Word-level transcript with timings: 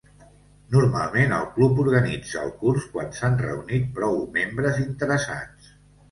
Normalment 0.75 1.33
el 1.39 1.43
club 1.57 1.81
organitza 1.83 2.39
el 2.43 2.49
curs 2.61 2.87
quan 2.95 3.11
s'han 3.17 3.37
reunit 3.41 3.85
prou 3.99 4.17
membres 4.39 4.81
interessats. 4.85 5.69